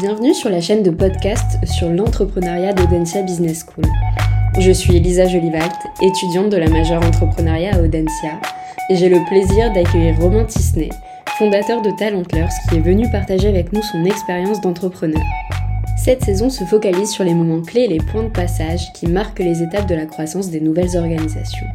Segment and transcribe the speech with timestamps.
[0.00, 3.84] Bienvenue sur la chaîne de podcast sur l'entrepreneuriat d'Audencia Business School.
[4.58, 5.68] Je suis Elisa Jolivat,
[6.00, 8.40] étudiante de la majeure entrepreneuriat à Audencia,
[8.88, 10.88] et j'ai le plaisir d'accueillir Romain Tisney,
[11.38, 15.22] fondateur de Talentlers, qui est venu partager avec nous son expérience d'entrepreneur.
[16.02, 19.40] Cette saison se focalise sur les moments clés et les points de passage qui marquent
[19.40, 21.68] les étapes de la croissance des nouvelles organisations.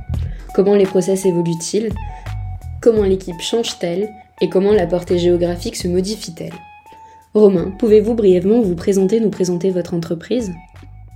[0.54, 1.92] Comment les process évoluent-ils?
[2.82, 4.10] Comment l'équipe change-t-elle?
[4.42, 6.54] Et comment la portée géographique se modifie-t-elle?
[7.38, 10.52] Romain, pouvez-vous brièvement vous présenter, nous présenter votre entreprise?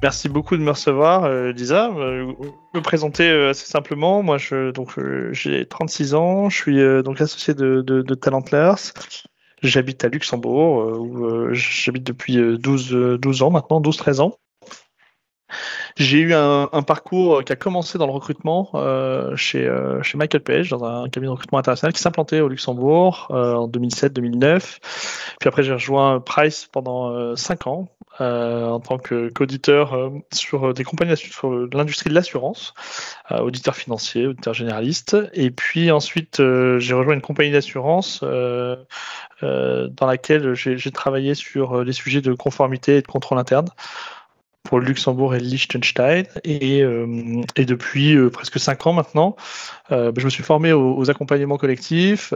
[0.02, 1.92] Merci beaucoup de me recevoir, euh, Lisa.
[1.96, 2.34] Euh,
[2.74, 4.96] me présenter euh, assez simplement, moi je, donc
[5.32, 8.94] j'ai 36 ans, je suis donc associé de, de, de Talentlers.
[9.62, 14.38] J'habite à Luxembourg, où j'habite depuis 12, 12 ans maintenant, 12-13 ans.
[15.98, 20.42] J'ai eu un, parcours qui a commencé dans le recrutement euh, chez, euh, chez Michael
[20.42, 24.80] Page, dans un cabinet de recrutement international qui s'implantait au Luxembourg euh, en 2007-2009.
[25.40, 27.88] Puis après, j'ai rejoint Price pendant 5 ans
[28.20, 32.76] en tant qu'auditeur sur des compagnies sur l'industrie de l'assurance,
[33.32, 35.18] auditeur financier, auditeur généraliste.
[35.34, 38.86] Et puis ensuite, j'ai rejoint une compagnie d'assurance dans
[40.06, 43.70] laquelle j'ai travaillé sur les sujets de conformité et de contrôle interne
[44.64, 46.26] pour le Luxembourg et le Liechtenstein.
[46.44, 49.36] Et, euh, depuis euh, presque cinq ans maintenant,
[49.92, 52.34] euh, bah, je me suis formé aux, accompagnements collectifs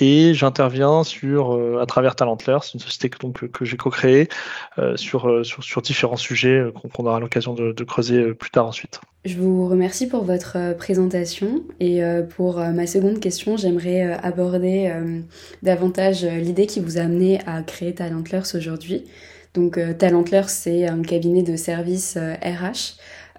[0.00, 4.28] et j'interviens sur à travers Talentlers, une société que, j'ai co-créée
[4.94, 9.00] sur, sur, sur, différents sujets qu'on aura l'occasion de, de, creuser plus tard ensuite.
[9.24, 12.00] Je vous remercie pour votre présentation et
[12.36, 14.92] pour ma seconde question, j'aimerais aborder
[15.62, 19.04] davantage l'idée qui vous a amené à créer Talentlers aujourd'hui.
[19.54, 22.18] Donc euh, Talentlers, c'est un cabinet de services RH.
[22.20, 22.34] Euh,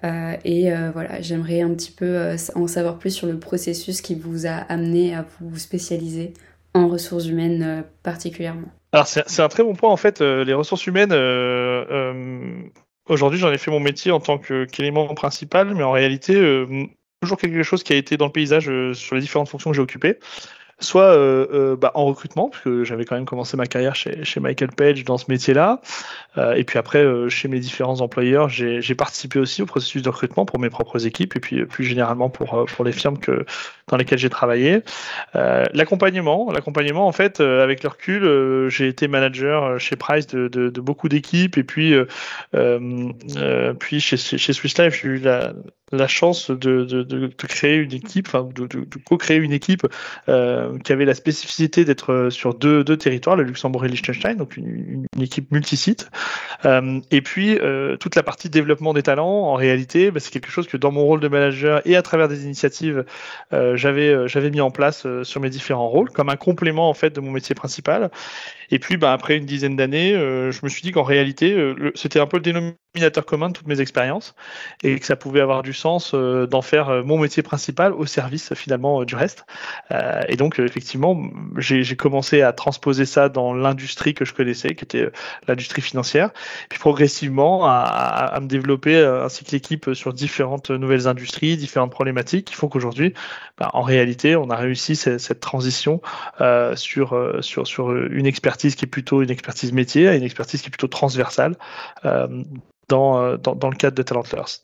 [0.04, 4.46] euh, et voilà, j'aimerais un petit peu en savoir plus sur le processus qui vous
[4.46, 6.34] a amené à vous spécialiser
[6.74, 8.68] en ressources humaines particulièrement.
[8.92, 10.20] Alors c'est un très bon point en fait.
[10.20, 11.12] les ressources humaines,
[13.08, 16.34] aujourd'hui j'en ai fait mon métier en tant qu'élément principal, mais en réalité
[17.22, 19.82] toujours quelque chose qui a été dans le paysage sur les différentes fonctions que j'ai
[19.82, 20.18] occupées
[20.78, 24.24] soit euh, euh, bah, en recrutement, parce que j'avais quand même commencé ma carrière chez,
[24.24, 25.80] chez Michael Page dans ce métier-là,
[26.36, 30.44] euh, et puis après, chez mes différents employeurs, j'ai participé aussi au processus de recrutement
[30.44, 33.46] pour mes propres équipes, et puis plus généralement pour, pour les firmes que,
[33.88, 34.82] dans lesquelles j'ai travaillé.
[35.34, 41.08] l'accompagnement, l'accompagnement, en fait, avec le recul, j'ai été manager chez Price de, de, beaucoup
[41.08, 41.94] d'équipes, et puis,
[43.78, 45.54] puis chez, chez Swiss Life, j'ai eu la,
[45.92, 48.66] la chance de, de, de, créer une équipe, enfin de,
[49.04, 49.86] co-créer une équipe
[50.28, 54.56] euh, qui avait la spécificité d'être euh, sur deux, territoires, le Luxembourg et Liechtenstein, donc
[54.56, 56.10] une, équipe multisite.
[56.64, 60.50] Euh, et puis euh, toute la partie développement des talents, en réalité, bah, c'est quelque
[60.50, 63.04] chose que dans mon rôle de manager et à travers des initiatives,
[63.52, 67.10] euh, j'avais j'avais mis en place sur mes différents rôles, comme un complément en fait
[67.10, 68.10] de mon métier principal.
[68.70, 71.56] Et puis, bah, après une dizaine d'années, je me suis dit qu'en réalité,
[71.94, 74.34] c'était un peu le dénominateur commun de toutes mes expériences
[74.82, 78.06] et que ça pouvait avoir du sens euh, d'en faire euh, mon métier principal au
[78.06, 79.44] service finalement euh, du reste.
[80.28, 81.20] et donc effectivement,
[81.56, 85.10] j'ai commencé à transposer ça dans l'industrie que je connaissais, qui était
[85.46, 86.30] l'industrie financière,
[86.68, 92.54] puis progressivement à, me développer ainsi que l'équipe sur différentes nouvelles industries, différentes problématiques qui
[92.54, 93.14] font qu'aujourd'hui,
[93.58, 96.00] bah, en réalité, on a réussi cette, transition
[96.40, 100.88] euh, sur, une expertise qui est plutôt une expertise métier une expertise qui est plutôt
[100.88, 101.56] transversale.
[102.04, 102.42] Euh,
[102.88, 104.60] dans, dans, le cadre de Talentlers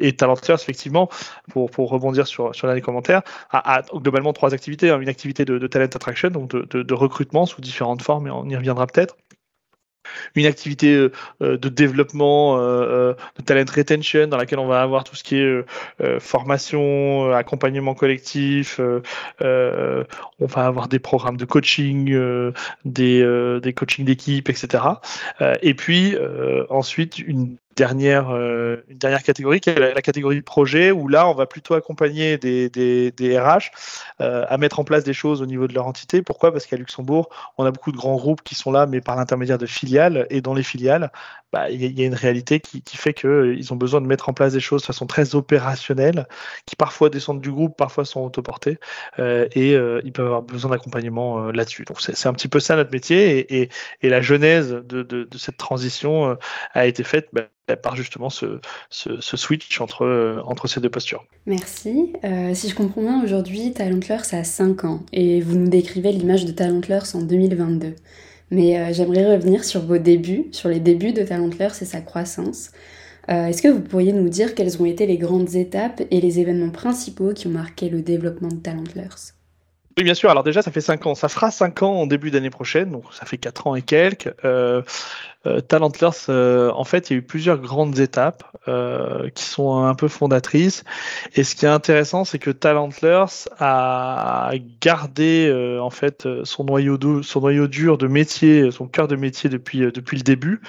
[0.00, 1.08] et Talentlers, effectivement,
[1.50, 4.90] pour, pour rebondir sur, sur l'un des commentaires, a, globalement trois activités.
[4.90, 5.00] Hein.
[5.00, 8.30] Une activité de, de, talent attraction, donc de, de, de recrutement sous différentes formes, et
[8.30, 9.16] on y reviendra peut-être
[10.34, 11.12] une activité euh,
[11.42, 15.36] euh, de développement euh, de talent retention dans laquelle on va avoir tout ce qui
[15.36, 15.64] est
[16.20, 18.80] formation, accompagnement collectif,
[19.40, 20.04] on
[20.40, 22.16] va avoir des programmes de coaching,
[22.84, 24.84] des, des coachings d'équipe, etc.
[25.62, 26.16] et puis
[26.68, 31.34] ensuite une dernière, euh, une dernière catégorie qui est la, catégorie projet où là on
[31.34, 33.70] va plutôt accompagner des, des, des RH
[34.20, 36.22] euh, à mettre en place des choses au niveau de leur entité.
[36.22, 36.52] Pourquoi?
[36.52, 39.58] Parce qu'à Luxembourg, on a beaucoup de grands groupes qui sont là, mais par l'intermédiaire
[39.58, 40.26] de filiales.
[40.30, 41.10] Et dans les filiales,
[41.52, 44.28] bah, il y, a une réalité qui, qui fait qu'ils euh, ont besoin de mettre
[44.28, 46.26] en place des choses de façon très opérationnelle,
[46.66, 48.78] qui parfois descendent du groupe, parfois sont autoportées,
[49.18, 49.72] euh, et
[50.04, 51.84] ils peuvent avoir besoin d'accompagnement là-dessus.
[51.84, 53.68] Donc c'est un petit peu ça notre métier, et,
[54.02, 56.36] la genèse de, cette transition
[56.72, 57.28] a été faite.
[57.32, 57.42] Bah,
[57.82, 61.24] par justement ce, ce, ce, switch entre, entre ces deux postures.
[61.46, 62.12] Merci.
[62.24, 66.44] Euh, si je comprends bien, aujourd'hui, Talentlers a 5 ans et vous nous décrivez l'image
[66.44, 67.94] de Talentlers en 2022.
[68.50, 72.70] Mais euh, j'aimerais revenir sur vos débuts, sur les débuts de Talentlers et sa croissance.
[73.30, 76.40] Euh, Est-ce que vous pourriez nous dire quelles ont été les grandes étapes et les
[76.40, 79.34] événements principaux qui ont marqué le développement de Talentlers
[79.96, 80.28] oui, bien sûr.
[80.28, 81.14] Alors déjà, ça fait 5 ans.
[81.14, 84.32] Ça fera 5 ans en début d'année prochaine, donc ça fait 4 ans et quelques.
[84.44, 84.82] Euh,
[85.68, 88.44] Talentless, en fait, il y a eu plusieurs grandes étapes
[89.34, 90.84] qui sont un peu fondatrices.
[91.34, 97.40] Et ce qui est intéressant, c'est que Talentless a gardé en fait son noyau, son
[97.40, 100.60] noyau dur de métier, son cœur de métier depuis, depuis le début.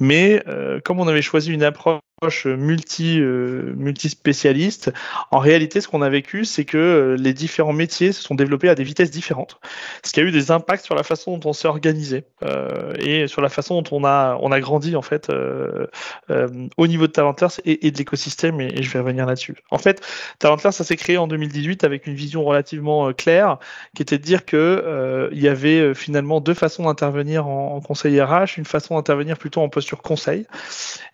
[0.00, 0.42] Mais
[0.84, 2.00] comme on avait choisi une approche
[2.46, 4.92] multi euh, spécialiste
[5.30, 8.68] en réalité ce qu'on a vécu c'est que euh, les différents métiers se sont développés
[8.68, 9.60] à des vitesses différentes
[10.04, 13.28] ce qui a eu des impacts sur la façon dont on s'est organisé euh, et
[13.28, 14.04] sur la façon dont on
[14.40, 15.30] on a grandi en fait
[16.76, 20.02] au niveau de Talenters et, de l'écosystème et, je vais revenir là-dessus en fait
[20.38, 23.58] Talenters ça s'est créé en 2018 avec une vision relativement claire
[23.94, 28.20] qui était de dire que il y avait finalement deux façons d'intervenir en, en conseil
[28.20, 30.46] RH une façon d'intervenir plutôt en posture conseil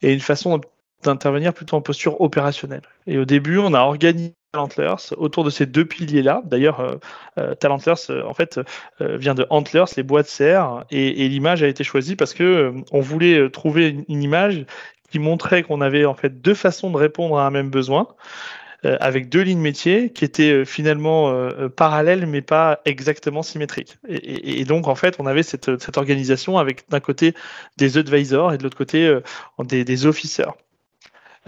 [0.02, 0.60] et une façon
[1.02, 2.82] d'intervenir plutôt en posture opérationnelle.
[3.06, 6.42] Et au début, on a organisé Talentlers autour de ces deux piliers-là.
[6.44, 6.94] D'ailleurs, euh,
[7.38, 8.60] euh Talentlers, euh, en fait,
[9.00, 12.72] euh, vient de Antlers, les bois de serre, et, l'image a été choisie parce que
[12.92, 14.64] on voulait trouver une, image
[15.10, 18.08] qui montrait qu'on avait en fait deux façons de répondre à un même besoin
[18.82, 23.96] avec deux lignes métiers qui étaient finalement parallèles mais pas exactement symétriques.
[24.08, 27.34] Et, donc en fait on avait cette, cette organisation avec d'un côté
[27.78, 29.18] des advisors et de l'autre côté
[29.58, 30.52] des, des officers.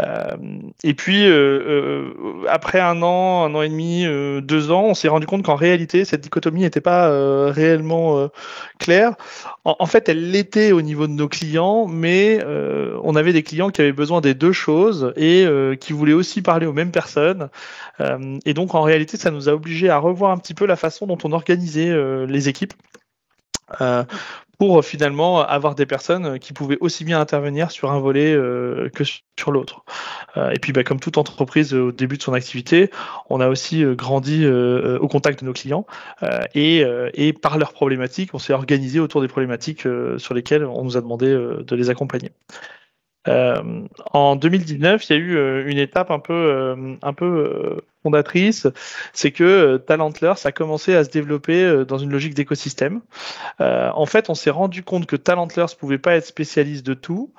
[0.00, 0.36] Euh,
[0.82, 4.06] et puis, euh, euh, après un an, un an et demi,
[4.42, 7.10] deux ans, on s'est rendu compte qu'en réalité, cette dichotomie n'était pas
[7.50, 8.28] réellement
[8.78, 9.14] claire.
[9.64, 12.44] En, fait, elle l'était au niveau de nos clients, mais
[13.02, 15.46] on avait des clients qui avaient besoin des deux choses et
[15.80, 17.48] qui voulaient aussi parler aux mêmes personnes.
[18.44, 21.06] et donc, en réalité, ça nous a obligés à revoir un petit peu la façon
[21.06, 21.94] dont on organisait
[22.26, 22.74] les équipes.
[23.80, 24.04] Euh,
[24.58, 29.04] pour finalement avoir des personnes qui pouvaient aussi bien intervenir sur un volet euh, que
[29.04, 29.84] sur l'autre.
[30.36, 32.90] Euh, et puis, bah, comme toute entreprise au début de son activité,
[33.28, 35.86] on a aussi euh, grandi au contact de nos clients
[36.54, 39.86] et, et, par leurs problématiques, on s'est organisé autour des problématiques
[40.18, 42.32] sur lesquelles on nous a demandé de les accompagner.
[43.28, 48.68] Euh, en 2019, il y a eu euh, une étape un peu, euh, fondatrice,
[49.12, 53.00] c'est que Talentless a commencé à se développer dans une logique d'écosystème.
[53.58, 57.32] en fait, on s'est rendu compte que Talentless pouvait pas être spécialiste de tout,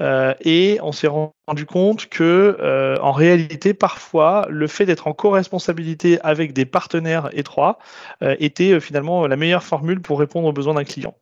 [0.00, 6.54] et on s'est rendu compte que, en réalité, parfois, le fait d'être en co-responsabilité avec
[6.54, 7.78] des partenaires étroits
[8.22, 11.14] était finalement la meilleure formule pour répondre aux besoins d'un client.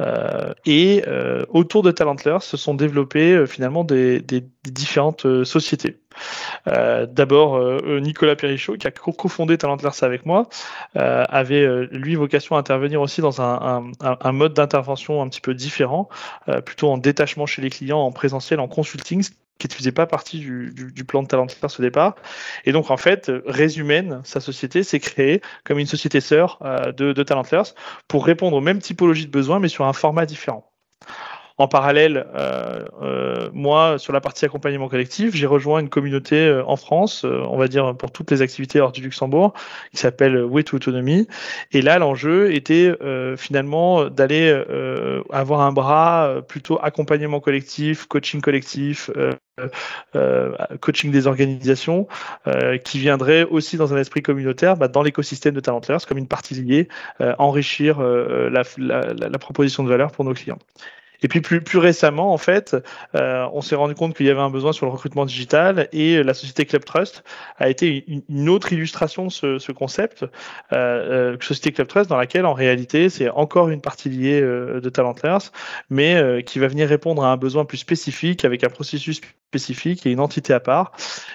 [0.00, 4.22] Euh, et euh, autour de Talentless se sont développées euh, finalement des,
[4.64, 6.01] différentes sociétés.
[6.66, 7.60] D'abord,
[8.00, 10.48] Nicolas Perichot, qui a cofondé Talentless avec moi,
[10.94, 16.08] avait lui vocation à intervenir aussi dans un, mode d'intervention un petit peu différent,
[16.64, 19.22] plutôt en détachement chez les clients, en présentiel, en consulting,
[19.58, 22.16] qui ne faisait pas partie du, plan de Talentless au départ.
[22.64, 27.12] Et donc, en fait, Résumen, sa société, s'est créée comme une société sœur euh, de,
[27.12, 27.74] de Talentless
[28.08, 30.71] pour répondre aux mêmes typologies de besoins, mais sur un format différent.
[31.62, 36.64] En parallèle, euh, euh, moi, sur la partie accompagnement collectif, j'ai rejoint une communauté euh,
[36.66, 39.52] en France, on va dire pour toutes les activités hors du Luxembourg,
[39.92, 41.28] qui s'appelle Way to Autonomy.
[41.70, 42.92] Et là, l'enjeu était
[43.36, 44.50] finalement d'aller
[45.30, 49.08] avoir un bras plutôt accompagnement collectif, coaching collectif,
[50.80, 52.08] coaching des organisations,
[52.84, 56.54] qui viendrait aussi dans un esprit communautaire, bah, dans l'écosystème de Talentless, comme une partie
[56.54, 56.88] liée,
[57.38, 60.58] enrichir la proposition de valeur pour nos clients.
[61.22, 62.76] Et puis plus, plus récemment, en fait,
[63.14, 66.22] euh, on s'est rendu compte qu'il y avait un besoin sur le recrutement digital et
[66.22, 67.24] la société Club Trust
[67.58, 70.24] a été une, autre illustration de ce, ce concept,
[70.72, 74.80] euh, euh, société Club Trust dans laquelle en réalité c'est encore une partie liée euh,
[74.80, 75.52] de Talentless,
[75.90, 79.20] mais euh, qui va venir répondre à un besoin plus spécifique avec un processus
[79.52, 80.92] spécifique et une entité à part.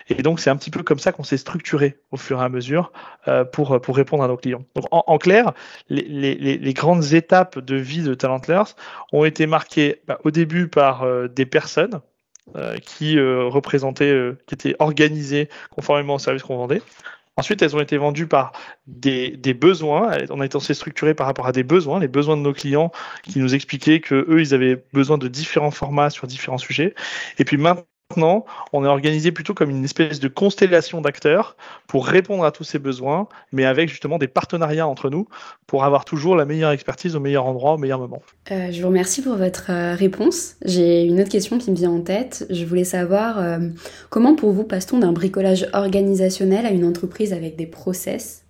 [0.10, 2.50] Et donc c'est un petit peu comme ça qu'on s'est structuré au fur et à
[2.50, 2.92] mesure
[3.28, 4.64] euh, pour, pour répondre à nos clients.
[4.76, 5.54] Donc en, clair,
[5.90, 8.76] les, les, les, grandes étapes de vie de Talentless
[9.14, 12.02] ont été marquées bah, au début par euh, des personnes
[12.56, 16.82] euh, qui représentaient, qui étaient organisées conformément au service qu'on vendait.
[17.40, 18.52] Ensuite, elles ont été vendues par
[18.88, 20.18] des, des besoins.
[20.32, 23.38] On a été structuré par rapport à des besoins, les besoins de nos clients qui
[23.38, 26.96] nous expliquaient que eux, ils avaient besoin de différents formats sur différents sujets.
[27.38, 32.08] Et puis maintenant, Maintenant, on est organisé plutôt comme une espèce de constellation d'acteurs pour
[32.08, 35.28] répondre à tous ces besoins, mais avec justement des partenariats entre nous
[35.68, 38.22] pour avoir toujours la meilleure expertise au meilleur endroit, au meilleur moment.
[38.52, 40.56] Euh, je vous remercie pour votre euh, réponse.
[40.64, 42.48] J'ai une autre question qui me vient en tête.
[42.50, 43.60] Je voulais savoir euh,
[44.10, 48.47] comment pour vous passe-t-on d'un bricolage organisationnel à une entreprise avec des process?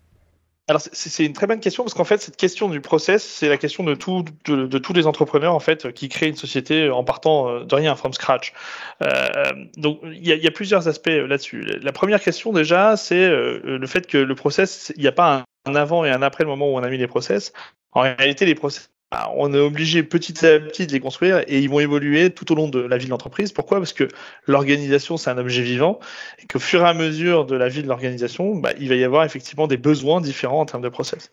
[0.69, 3.55] Alors c'est une très bonne question parce qu'en fait cette question du process c'est la
[3.57, 7.47] question de, tout, de, tous les entrepreneurs en fait qui créent une société en partant
[7.47, 8.53] euh, de rien from scratch.
[9.01, 9.31] Euh,
[9.77, 11.61] donc il y, a plusieurs aspects là-dessus.
[11.61, 15.45] La première question déjà c'est euh, le fait que le process il n'y a pas
[15.65, 17.53] un avant et un après le moment où on a mis les process.
[17.93, 21.59] En réalité les process bah, on est obligé petit à petit de les construire et
[21.59, 23.53] ils vont évoluer tout au long de la vie de l'entreprise.
[23.53, 23.77] Pourquoi?
[23.77, 24.09] Parce que
[24.47, 25.99] l'organisation, c'est un objet vivant
[26.43, 29.03] et qu'au fur et à mesure de la vie de l'organisation, bah, il va y
[29.05, 31.31] avoir effectivement des besoins différents en termes de process.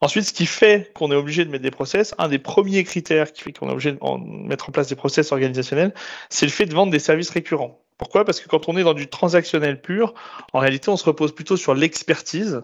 [0.00, 3.32] Ensuite, ce qui fait qu'on est obligé de mettre des process, un des premiers critères
[3.32, 3.98] qui fait qu'on est obligé de
[4.46, 5.94] mettre en place des process organisationnels,
[6.28, 7.80] c'est le fait de vendre des services récurrents.
[7.96, 8.24] Pourquoi?
[8.24, 10.14] Parce que quand on est dans du transactionnel pur,
[10.52, 12.62] en réalité, on se repose plutôt sur l'expertise,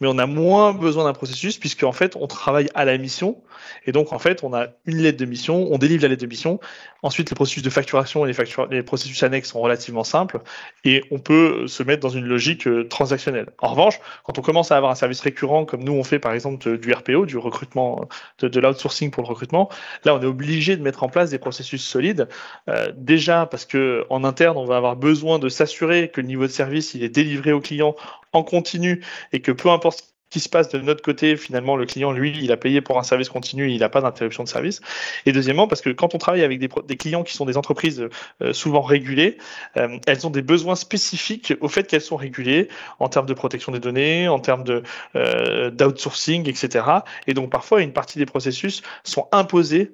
[0.00, 3.42] mais on a moins besoin d'un processus puisque en fait, on travaille à la mission.
[3.86, 6.26] Et donc, en fait, on a une lettre de mission, on délivre la lettre de
[6.26, 6.60] mission.
[7.02, 8.32] Ensuite, les processus de facturation et
[8.70, 10.40] les, processus annexes sont relativement simples
[10.84, 13.50] et on peut se mettre dans une logique euh, transactionnelle.
[13.58, 16.32] En revanche, quand on commence à avoir un service récurrent, comme nous on fait par
[16.32, 18.08] exemple du RPO, du recrutement,
[18.40, 19.68] de, l'outsourcing pour le recrutement,
[20.04, 22.28] là, on est obligé de mettre en place des processus solides.
[22.68, 26.46] Euh, déjà parce que en interne, on va avoir besoin de s'assurer que le niveau
[26.46, 27.94] de service il est délivré au client
[28.32, 32.12] en continu et que peu importe qui se passe de notre côté, finalement, le client,
[32.12, 34.80] lui, il a payé pour un service continu, il n'a pas d'interruption de service.
[35.26, 38.08] Et deuxièmement, parce que quand on travaille avec des, des clients qui sont des entreprises
[38.42, 39.38] euh, souvent régulées,
[39.76, 42.68] euh, elles ont des besoins spécifiques au fait qu'elles sont régulées
[42.98, 44.82] en termes de protection des données, en termes de
[45.16, 46.84] euh, d'outsourcing, etc.
[47.26, 49.92] Et donc parfois, une partie des processus sont imposés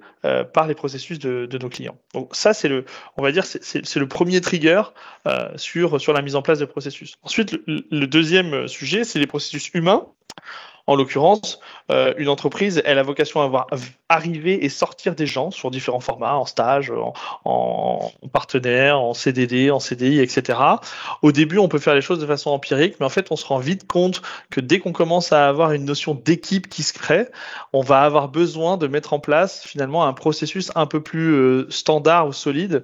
[0.53, 1.99] par les processus de, de, nos clients.
[2.15, 4.81] Donc ça, c'est le, on va dire, c'est le premier trigger
[5.55, 7.13] sur sur la mise en place de processus.
[7.21, 10.07] Ensuite, le deuxième sujet, c'est les processus humains.
[10.87, 11.59] En l'occurrence,
[11.91, 13.67] euh, une entreprise, elle a vocation à voir
[14.07, 16.93] arriver et sortir des gens sur différents formats, en stage,
[17.43, 20.59] en, partenaire, en CDD, en CDI, etc.
[21.23, 23.47] Au début, on peut faire les choses de façon empirique, mais en fait, on se
[23.47, 27.27] rend vite compte que dès qu'on commence à avoir une notion d'équipe qui se crée,
[27.73, 31.67] on va avoir besoin de mettre en place finalement un processus un peu plus euh,
[31.71, 32.83] standard ou solide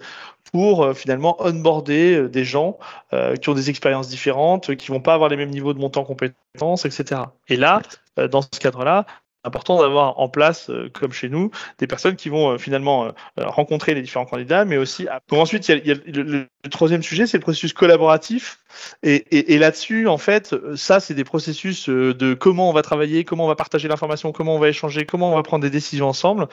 [0.51, 2.77] pour euh, finalement onboarder euh, des gens
[3.13, 6.01] euh, qui ont des expériences différentes, qui vont pas avoir les mêmes niveaux de montant
[6.01, 7.21] en compétences, etc.
[7.47, 7.81] Et là,
[8.29, 9.05] dans ce cadre-là,
[9.43, 14.25] important d'avoir en place, comme chez nous, des personnes qui vont finalement rencontrer les différents
[14.25, 15.07] candidats, mais aussi.
[15.29, 18.59] Donc ensuite, il y a, le, troisième sujet, c'est le processus collaboratif.
[19.03, 23.45] Et, et, là-dessus, en fait, ça, c'est des processus de comment on va travailler, comment
[23.45, 26.47] on va partager l'information, comment on va échanger, comment on va prendre des décisions ensemble,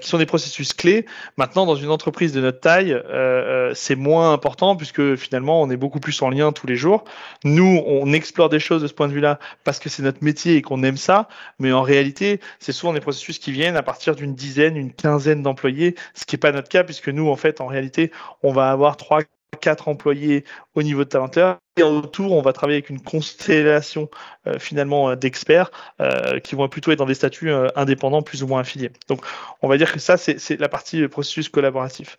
[0.00, 1.06] qui sont des processus clés.
[1.36, 5.76] Maintenant, dans une entreprise de notre taille, euh, c'est moins important puisque finalement, on est
[5.76, 7.04] beaucoup plus en lien tous les jours.
[7.44, 10.56] Nous, on explore des choses de ce point de vue-là parce que c'est notre métier
[10.56, 12.23] et qu'on aime ça, mais en réalité
[12.58, 16.34] c'est souvent des processus qui viennent à partir d'une dizaine, une quinzaine d'employés, ce qui
[16.34, 18.10] n'est pas notre cas puisque nous, en fait, en réalité,
[18.42, 19.22] on va avoir trois,
[19.60, 24.08] quatre employés au niveau de talenteur et autour, on va travailler avec une constellation
[24.46, 28.46] euh, finalement euh, d'experts euh, qui vont plutôt être dans des statuts indépendants plus ou
[28.46, 28.92] moins affiliés.
[29.08, 29.24] Donc,
[29.60, 32.16] on va dire que ça, c'est la partie processus collaboratif.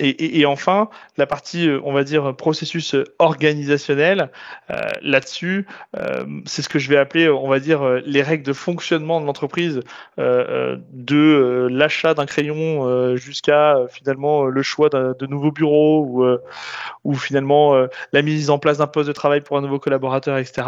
[0.00, 4.30] Et, enfin, la partie, on va dire, processus organisationnel,
[5.00, 5.66] là-dessus,
[6.44, 9.80] c'est ce que je vais appeler, on va dire, les règles de fonctionnement de l'entreprise,
[10.18, 16.38] de l'achat d'un crayon jusqu'à finalement le choix de, nouveaux bureaux
[17.04, 17.55] ou finalement
[18.12, 20.66] la mise en en place d'un poste de travail pour un nouveau collaborateur, etc.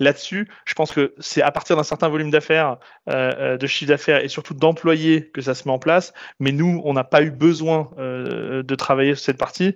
[0.00, 3.88] Là-dessus, je pense que c'est à partir d'un certain volume d'affaires, euh, euh, de chiffre
[3.88, 6.12] d'affaires et surtout d'employés que ça se met en place.
[6.40, 9.74] Mais nous, on n'a pas eu besoin euh, de travailler sur cette partie,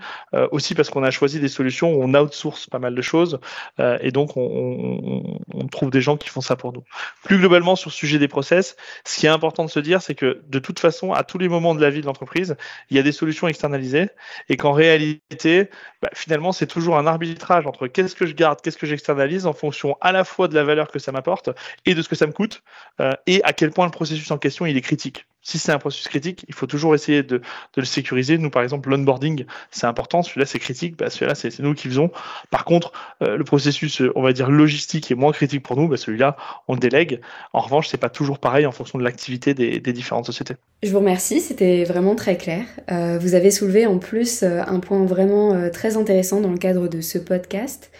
[0.50, 3.40] aussi parce qu'on a choisi des solutions où on outsource pas mal de choses
[3.78, 5.22] et donc on,
[5.70, 6.84] trouve des gens qui font ça pour nous.
[7.24, 10.14] Plus globalement sur le sujet des process, ce qui est important de se dire, c'est
[10.14, 12.56] que de toute façon, à tous les moments de la vie de l'entreprise,
[12.90, 14.08] il y a des solutions externalisées
[14.48, 15.70] et qu'en réalité,
[16.02, 19.52] bah, finalement, c'est toujours un arbitrage entre qu'est-ce que je garde, qu'est-ce que j'externalise en
[19.52, 21.50] fonction à la fois de la valeur que ça m'apporte
[21.84, 22.62] et de ce que ça me coûte
[23.00, 25.26] euh, et à quel point le processus en question il est critique.
[25.42, 27.40] Si c'est un processus critique, il faut toujours essayer de,
[27.76, 28.36] le sécuriser.
[28.36, 30.24] Nous, par exemple, l'onboarding, c'est important.
[30.24, 30.96] Celui-là, c'est critique.
[30.96, 32.10] Bah, celui-là, c'est nous qui faisons.
[32.50, 32.90] Par contre,
[33.22, 35.86] euh, le processus, on va dire logistique, est moins critique pour nous.
[35.86, 36.36] Bah, celui-là,
[36.66, 37.20] on délègue.
[37.52, 40.56] En revanche, c'est pas toujours pareil en fonction de l'activité des, différentes sociétés.
[40.82, 41.40] Je vous remercie.
[41.40, 42.64] C'était vraiment très clair.
[42.90, 47.00] Euh, vous avez soulevé en plus un point vraiment très intéressant dans le cadre de
[47.00, 47.92] ce podcast.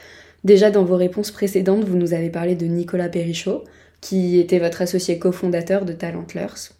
[0.45, 3.65] Déjà, dans vos réponses précédentes, vous nous avez parlé de Nicolas Perrichot,
[4.01, 6.71] qui était votre associé cofondateur de Talentlers.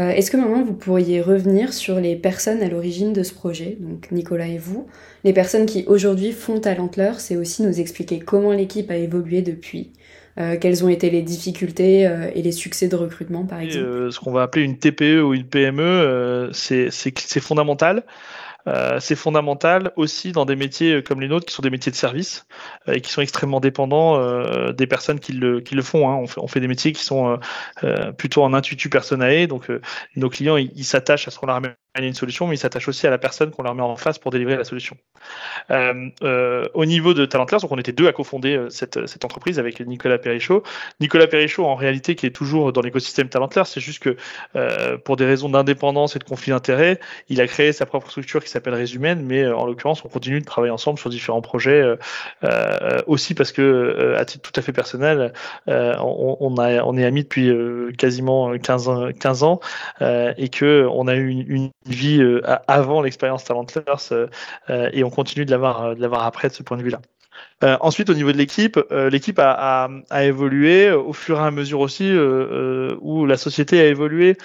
[0.00, 3.76] Euh, est-ce que maintenant vous pourriez revenir sur les personnes à l'origine de ce projet,
[3.78, 4.88] donc Nicolas et vous,
[5.22, 9.92] les personnes qui aujourd'hui font Talentlers et aussi nous expliquer comment l'équipe a évolué depuis,
[10.40, 14.10] euh, quelles ont été les difficultés euh, et les succès de recrutement par exemple?
[14.10, 16.90] Ce qu'on va appeler une TPE ou une PME, c'est
[17.40, 18.02] fondamental.
[18.66, 21.96] Euh, c'est fondamental aussi dans des métiers comme les nôtres qui sont des métiers de
[21.96, 22.46] service
[22.88, 26.08] euh, et qui sont extrêmement dépendants euh, des personnes qui le, qui le font.
[26.08, 26.24] Hein.
[26.36, 27.38] On, fait, des métiers qui sont
[28.16, 29.70] plutôt en intuitu personae, donc
[30.16, 33.06] nos clients ils s'attachent à ce qu'on leur amène une solution, mais ils s'attachent aussi
[33.06, 34.96] à la personne qu'on leur met en face pour délivrer la solution.
[35.70, 39.24] Euh, euh, au niveau de Talentlers, donc on était deux à cofonder euh, cette, cette
[39.24, 40.64] entreprise avec Nicolas Perrichot.
[41.00, 44.16] Nicolas Perrichot, en réalité, qui est toujours dans l'écosystème Talentlers, c'est juste que
[44.56, 48.42] euh, pour des raisons d'indépendance et de conflit d'intérêts, il a créé sa propre structure
[48.42, 51.84] qui s'appelle Résumen, mais en l'occurrence, on continue de travailler ensemble sur différents projets,
[53.06, 55.32] aussi parce que, à titre tout à fait personnel,
[55.66, 56.56] on,
[56.98, 57.50] est amis depuis
[57.96, 59.60] quasiment 15, 15 ans
[60.00, 62.22] et que on a eu une, vie
[62.66, 64.28] avant l'expérience Talentlers
[64.68, 67.00] et on continue de l'avoir, de l'avoir après de ce point de vue-là.
[67.62, 69.88] Euh, ensuite, au niveau de l'équipe, euh, l'équipe a,
[70.20, 74.36] évolué au fur et à mesure aussi euh, où la société a évolué.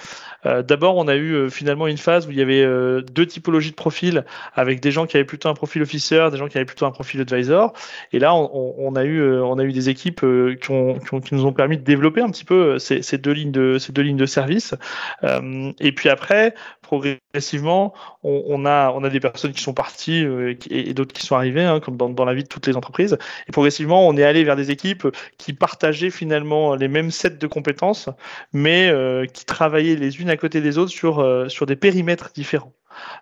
[0.46, 2.66] D'abord, on a eu finalement une phase où il y avait
[3.12, 4.24] deux typologies de profils,
[4.56, 6.92] avec des gens qui avaient plutôt un profil officer, des gens qui avaient plutôt un
[6.92, 7.74] profil advisor.
[8.13, 10.22] Et là, on, a eu des équipes
[10.62, 14.75] qui, nous ont permis de développer un petit peu ces, deux lignes de ces service.
[15.22, 20.25] et puis après, progressivement, on, a des personnes qui sont parties
[20.70, 22.99] et, d'autres qui sont arrivées, hein, comme dans la vie de toutes les entreprises.
[23.03, 27.48] Et progressivement, on est allé vers des équipes qui partageaient finalement les mêmes sets de
[27.48, 28.10] compétences,
[28.53, 32.32] mais euh, qui travaillaient les unes à côté des autres sur, euh, sur des périmètres
[32.34, 32.74] différents.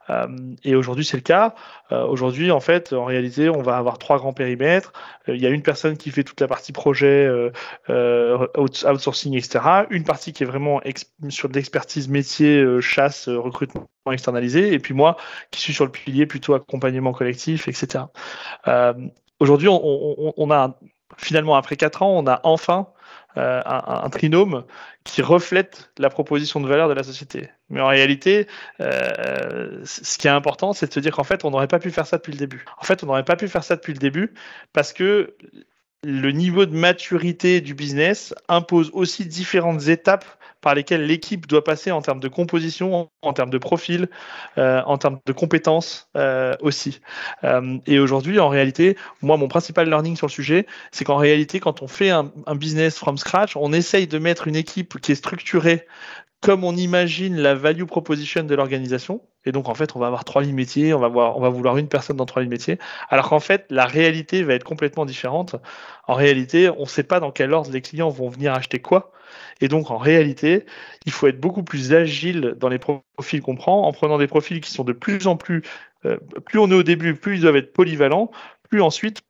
[0.10, 0.28] Euh,
[0.64, 1.56] et aujourd'hui, c'est le cas.
[1.92, 4.94] Euh, aujourd'hui, en fait, en réalité, on va avoir trois grands périmètres.
[5.30, 7.30] Euh, il y a une personne qui fait toute la partie projet,
[7.88, 9.60] outsourcing, etc.
[9.90, 10.82] Une partie qui est vraiment
[11.30, 14.74] sur l'expertise métier, chasse, recrutement externalisé.
[14.74, 15.18] Et puis moi,
[15.52, 18.06] qui suis sur le pilier plutôt accompagnement collectif, etc.
[19.40, 20.80] Aujourd'hui, on, a
[21.18, 22.88] finalement, après quatre ans, on a enfin
[23.38, 24.66] euh, un, un, trinôme
[25.04, 27.50] qui reflète la proposition de valeur de la société.
[27.70, 28.48] Mais en réalité,
[28.82, 31.92] euh, ce qui est important, c'est de se dire qu'en fait, on n'aurait pas pu
[31.92, 32.66] faire ça depuis le début.
[32.80, 34.34] En fait, on n'aurait pas pu faire ça depuis le début
[34.74, 35.36] parce que
[36.04, 40.26] le niveau de maturité du business impose aussi différentes étapes
[40.62, 44.10] par lesquelles l'équipe doit passer en termes de composition, en termes de profil,
[44.58, 47.02] euh, en termes de compétences euh, aussi.
[47.44, 51.60] Euh, et aujourd'hui, en réalité, moi, mon principal learning sur le sujet, c'est qu'en réalité,
[51.60, 55.12] quand on fait un, un, business from scratch, on essaye de mettre une équipe qui
[55.12, 55.86] est structurée
[56.42, 59.22] comme on imagine la value proposition de l'organisation.
[59.46, 61.50] Et donc, en fait, on va avoir trois lignes métiers, on va, voir, on va
[61.50, 62.78] vouloir une personne dans trois lignes métiers.
[63.10, 65.56] Alors qu'en fait, la réalité va être complètement différente.
[66.06, 69.12] En réalité, on ne sait pas dans quel ordre les clients vont venir acheter quoi.
[69.62, 70.66] Et donc, en réalité,
[71.06, 74.62] il faut être beaucoup plus agile dans les profils qu'on prend, en prenant des profils
[74.62, 75.64] qui sont de plus en plus,
[76.06, 78.32] euh, plus on est au début, plus ils doivent être polyvalents,
[78.70, 79.22] plus ensuite,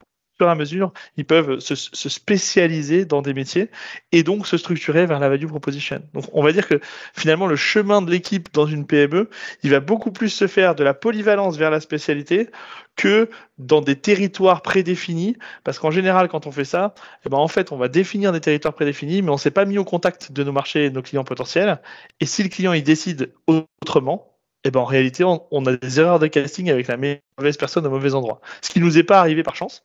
[0.45, 3.69] à mesure, ils peuvent se, se, spécialiser dans des métiers
[4.11, 6.01] et donc se structurer vers la value proposition.
[6.13, 6.79] Donc, on va dire que
[7.15, 9.29] finalement, le chemin de l'équipe dans une PME,
[9.63, 12.49] il va beaucoup plus se faire de la polyvalence vers la spécialité
[12.95, 16.93] que dans des territoires prédéfinis, parce qu'en général, quand on fait ça,
[17.25, 19.77] eh ben, en fait, on va définir des territoires prédéfinis, mais on s'est pas mis
[19.77, 21.79] au contact de nos marchés et de nos clients potentiels.
[22.19, 25.99] Et si le client il décide autrement, eh ben, en réalité, on, on a des
[25.99, 28.41] erreurs de casting avec la mauvaise personne au mauvais endroit.
[28.61, 29.83] Ce qui nous est pas arrivé par chance,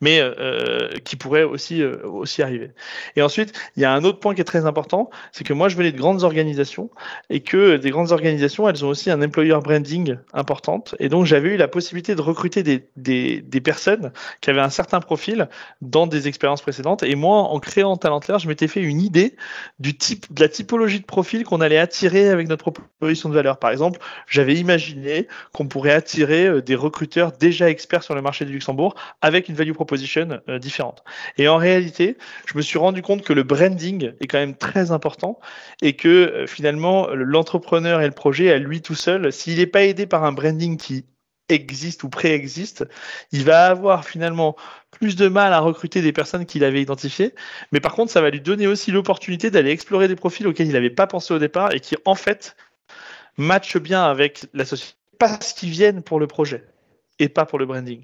[0.00, 2.70] mais euh, qui pourrait aussi, euh, aussi arriver.
[3.16, 5.68] Et ensuite, il y a un autre point qui est très important, c'est que moi,
[5.68, 6.90] je venais de grandes organisations
[7.30, 10.94] et que des grandes organisations, elles ont aussi un employer branding importante.
[10.98, 14.70] Et donc, j'avais eu la possibilité de recruter des, des, des, personnes qui avaient un
[14.70, 15.48] certain profil
[15.80, 17.02] dans des expériences précédentes.
[17.02, 19.36] Et moi, en créant Talentlair, je m'étais fait une idée
[19.78, 23.58] du type, de la typologie de profil qu'on allait attirer avec notre proposition de valeur.
[23.58, 28.44] Par exemple, j'avais imaginé qu'on pourrait attirer euh, des recruteurs déjà experts sur le marché
[28.44, 31.04] du Luxembourg avec une proposition euh, différente.
[31.38, 34.90] Et en réalité, je me suis rendu compte que le branding est quand même très
[34.90, 35.38] important
[35.80, 39.84] et que euh, finalement, l'entrepreneur et le projet, à lui tout seul, s'il n'est pas
[39.84, 41.04] aidé par un branding qui
[41.48, 42.84] existe ou préexiste,
[43.30, 44.56] il va avoir finalement
[44.90, 47.34] plus de mal à recruter des personnes qu'il avait identifiées,
[47.72, 50.72] mais par contre, ça va lui donner aussi l'opportunité d'aller explorer des profils auxquels il
[50.72, 52.56] n'avait pas pensé au départ et qui, en fait,
[53.36, 56.64] matchent bien avec la société parce qu'ils viennent pour le projet
[57.22, 58.00] et pas pour le branding.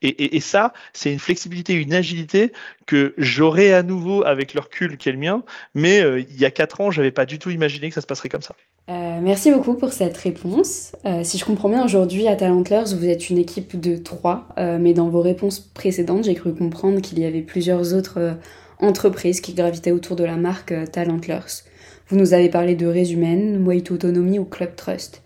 [0.00, 2.52] Et, ça, c'est une flexibilité, une agilité
[2.86, 6.46] que j'aurais à nouveau avec le recul qui est le mien, mais euh, il y
[6.46, 8.54] a quatre ans, j'avais pas du tout imaginé que ça se passerait comme ça.
[8.88, 10.96] Euh, merci beaucoup pour cette réponse.
[11.04, 14.94] Euh, si je comprends bien, aujourd'hui à Talentlers, vous êtes une équipe de trois, mais
[14.94, 18.38] dans vos réponses précédentes, j'ai cru comprendre qu'il y avait plusieurs autres
[18.78, 21.62] entreprises qui gravitaient autour de la marque Talentlers.
[22.08, 25.22] Vous nous avez parlé de Résumen, Way to Autonomy ou Club Trust.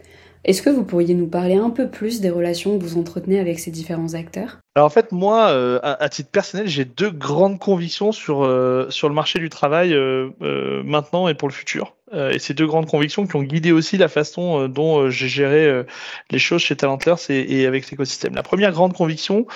[0.47, 3.59] Est-ce que vous pourriez nous parler un peu plus des relations que vous entretenez avec
[3.59, 4.61] ces différents acteurs?
[4.77, 9.09] Alors en fait, moi, euh, à, titre personnel, j'ai deux grandes convictions sur, euh, sur
[9.09, 10.29] le marché du travail euh,
[10.85, 11.95] maintenant et pour le futur.
[12.13, 15.85] et ces deux grandes convictions qui ont guidé aussi la façon dont j'ai géré
[16.31, 18.35] les choses chez Talentlers et, et avec l'écosystème.
[18.35, 19.47] La première grande conviction,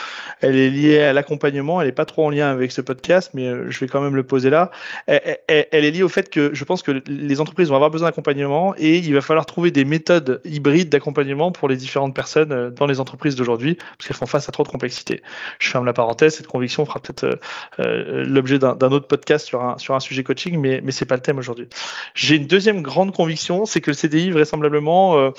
[0.40, 1.80] elle est liée à l'accompagnement.
[1.80, 4.24] Elle n'est pas trop en lien avec ce podcast, mais je vais quand même le
[4.24, 4.72] poser là.
[5.06, 8.08] Elle, elle, est liée au fait que je pense que les entreprises vont avoir besoin
[8.08, 12.86] d'accompagnement et il va falloir trouver des méthodes hybrides d'accompagnement pour les différentes personnes dans
[12.86, 15.09] les entreprises d'aujourd'hui parce qu'elles font face à trop de complexité.
[15.58, 17.36] Je ferme la parenthèse, cette conviction fera peut-être euh,
[17.80, 21.38] euh, l'objet d'un autre podcast sur un, sujet coaching, mais, mais c'est pas le thème
[21.38, 21.68] aujourd'hui.
[22.14, 25.30] J'ai une deuxième grande conviction, c'est que le CDI, vraisemblablement, euh,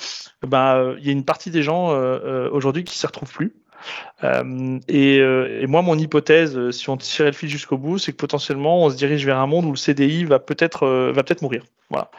[0.45, 1.89] bah, il y a une partie des gens
[2.51, 3.53] aujourd'hui qui s'y retrouvent plus.
[4.87, 8.83] Et, et, moi, mon hypothèse, si on tirait le fil jusqu'au bout, c'est que potentiellement,
[8.83, 11.63] on se dirige vers un monde où le CDI va peut-être va peut-être mourir.
[11.91, 12.09] Voilà.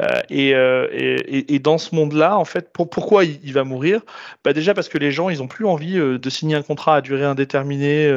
[0.00, 4.00] Euh, euh, et, et, dans ce monde-là, en fait, pour, pourquoi il, va mourir?
[4.44, 6.96] Bah Déjà parce que les gens, ils n'ont plus envie euh, de signer un contrat
[6.96, 8.10] à durée indéterminée,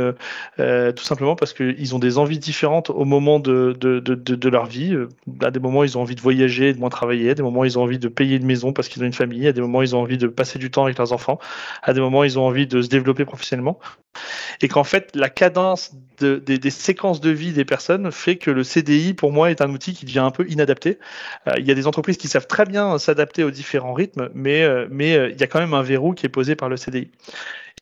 [0.58, 4.66] tout simplement parce qu'ils ont des envies différentes au moment de, de, de, de, leur
[4.66, 4.98] vie.
[5.42, 7.30] À des moments, ils ont envie de voyager, de moins travailler.
[7.30, 9.48] À des moments, ils ont envie de payer une maison parce qu'ils ont une famille.
[9.48, 11.38] À des moments, ils ont envie de passer du temps avec leurs enfants.
[11.84, 13.80] À des moments, ils ont envie de se développer professionnellement.
[14.62, 19.14] Et qu'en fait, la cadence des, séquences de vie des personnes fait que le CDI,
[19.14, 21.00] pour moi, est un outil qui devient un peu inadapté
[21.48, 24.64] euh, il y a des entreprises qui savent très bien s'adapter aux différents rythmes, mais,
[24.64, 27.12] euh, euh, il y a quand même un verrou qui est posé par le CDI.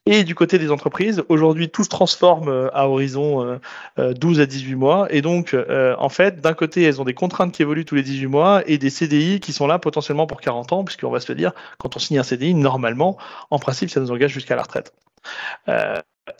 [0.07, 3.59] Et du côté des entreprises, aujourd'hui, tout se transforme à horizon
[3.97, 5.07] 12 à 18 mois.
[5.13, 8.25] Et donc, en fait, d'un côté, elles ont des contraintes qui évoluent tous les 18
[8.25, 11.51] mois et des CDI qui sont là potentiellement pour 40 ans, puisqu'on va se dire,
[11.77, 13.17] quand on signe un CDI, normalement,
[13.51, 14.91] en principe, ça nous engage jusqu'à la retraite.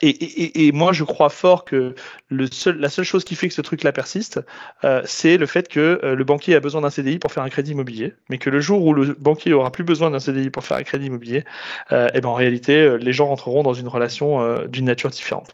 [0.01, 1.95] Et, moi, je crois fort que
[2.30, 4.39] le seul, la seule chose qui fait que ce truc-là persiste,
[4.84, 7.49] euh, c'est le fait que euh, le banquier a besoin d'un CDI pour faire un
[7.49, 10.63] crédit immobilier, mais que le jour où le banquier aura plus besoin d'un CDI pour
[10.63, 13.88] faire un crédit immobilier, et euh, eh ben en réalité, les gens rentreront dans une
[13.88, 15.54] relation d'une nature différente.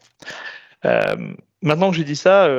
[1.63, 2.49] Maintenant que j'ai dit ça,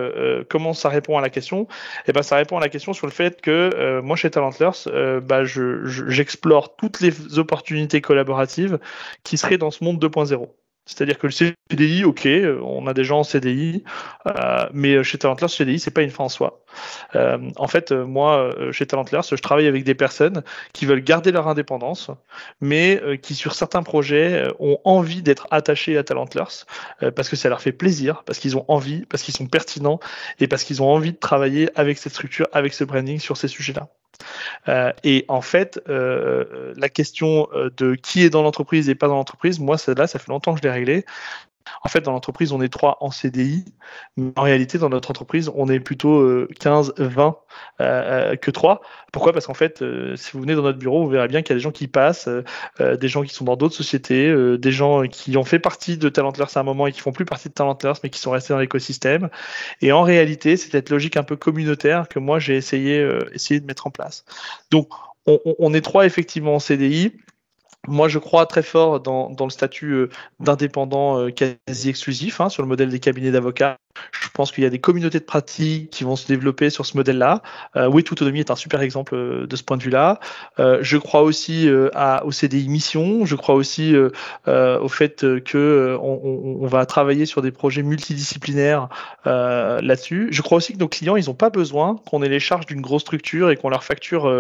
[0.49, 1.69] comment ça répond à la question?
[2.07, 5.45] Eh ben, ça répond à la question sur le fait que moi, chez Talentlers, bah,
[5.45, 8.79] j'explore toutes les opportunités collaboratives
[9.23, 10.49] qui seraient dans ce monde 2.0.
[10.89, 12.27] C'est-à-dire que le CDI, ok,
[12.63, 13.85] on a des gens en CDI,
[14.27, 16.65] euh, mais chez Talentlers, le CDI, c'est pas une fin en soi.
[17.15, 21.47] Euh, en fait, moi, chez Talentlers, je travaille avec des personnes qui veulent garder leur
[21.47, 22.11] indépendance,
[22.63, 26.65] mais euh, qui, sur certains projets, ont envie d'être attachés à Talentlers
[27.15, 30.01] parce que ça leur fait plaisir, parce qu'ils ont envie, parce qu'ils sont pertinents
[30.41, 33.49] et parce qu'ils ont envie de travailler avec cette structure, avec ce branding sur ces
[33.49, 33.89] sujets-là.
[34.69, 39.09] Euh, et en fait, euh, la question euh, de qui est dans l'entreprise et pas
[39.09, 41.05] dans l'entreprise, moi, celle-là, ça fait longtemps que je l'ai réglée.
[41.83, 43.65] En fait, dans l'entreprise, on est trois en CDI,
[44.17, 47.37] mais en réalité, dans notre entreprise, on est plutôt 15, 20
[47.79, 48.81] que trois.
[49.13, 49.33] Pourquoi?
[49.33, 49.85] Parce qu'en fait,
[50.17, 51.89] si vous venez dans notre bureau, vous verrez bien qu'il y a des gens qui
[51.89, 52.29] passent,
[52.79, 56.47] des gens qui sont dans d'autres sociétés, des gens qui ont fait partie de Talentlers
[56.55, 58.61] à un moment et qui font plus partie de Talentlers, mais qui sont restés dans
[58.61, 59.29] l'écosystème.
[59.81, 63.67] Et en réalité, c'est cette logique un peu communautaire que moi, j'ai essayé, essayé de
[63.67, 64.25] mettre en place.
[64.71, 64.89] Donc,
[65.27, 67.13] on, on est trois effectivement en CDI.
[67.87, 70.11] Moi, je crois très fort dans, dans le statut euh,
[70.41, 73.79] d'indépendant euh, quasi exclusif, hein, sur le modèle des cabinets d'avocats.
[74.13, 76.97] Je pense qu'il y a des communautés de pratiques qui vont se développer sur ce
[76.97, 77.43] modèle-là.
[77.77, 80.21] Euh, oui, Autonomie est un super exemple euh, de ce point de vue-là.
[80.59, 83.25] Euh, je crois aussi euh, à, au CDI Mission.
[83.25, 83.95] Je crois aussi
[84.47, 88.89] au fait que on, on, va travailler sur des projets multidisciplinaires
[89.25, 90.29] là-dessus.
[90.31, 92.81] Je crois aussi que nos clients, ils n'ont pas besoin qu'on ait les charges d'une
[92.81, 94.33] grosse structure et qu'on leur facture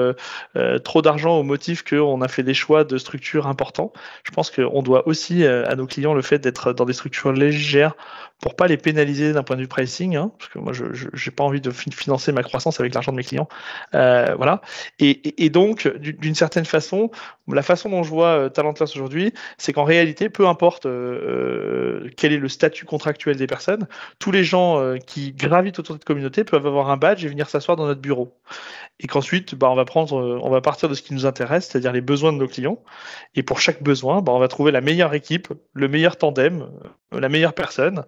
[0.85, 3.93] trop d'argent au motif qu'on a fait des choix de structures importants.
[4.25, 7.95] Je pense qu'on doit aussi à nos clients le fait d'être dans des structures légères
[8.41, 11.43] pour pas les pénaliser d'un point de pricing, hein, parce que moi je n'ai pas
[11.43, 13.49] envie de financer ma croissance avec l'argent de mes clients,
[13.95, 14.61] euh, voilà.
[14.99, 17.11] Et, donc d'une certaine façon,
[17.51, 22.33] la façon dont je vois euh, Talentless aujourd'hui, c'est qu'en réalité, peu importe euh, quel
[22.35, 26.45] est le statut contractuel des personnes, tous les gens qui gravitent autour de cette communauté
[26.45, 28.37] peuvent avoir un badge et venir s'asseoir dans notre bureau.
[29.01, 31.93] Et qu'ensuite, bah, on va prendre, on va partir de ce qui nous intéresse, c'est-à-dire
[31.93, 32.83] les besoins de nos clients.
[33.35, 36.69] Et pour chaque besoin, bah, on va trouver la meilleure équipe, le meilleur tandem,
[37.13, 38.05] la meilleure personne.